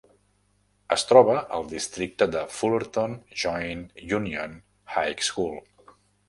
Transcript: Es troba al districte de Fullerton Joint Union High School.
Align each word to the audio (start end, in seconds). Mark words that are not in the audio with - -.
Es 0.95 1.01
troba 1.09 1.35
al 1.57 1.67
districte 1.73 2.27
de 2.35 2.41
Fullerton 2.61 3.13
Joint 3.43 3.85
Union 4.21 4.57
High 4.97 5.25
School. 5.29 5.55